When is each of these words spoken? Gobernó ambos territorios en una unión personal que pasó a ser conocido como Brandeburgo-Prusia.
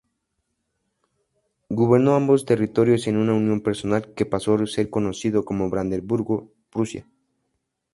Gobernó 1.69 2.15
ambos 2.15 2.43
territorios 2.45 3.05
en 3.05 3.17
una 3.17 3.35
unión 3.35 3.61
personal 3.61 4.15
que 4.15 4.25
pasó 4.25 4.55
a 4.55 4.65
ser 4.65 4.89
conocido 4.89 5.45
como 5.45 5.69
Brandeburgo-Prusia. 5.69 7.05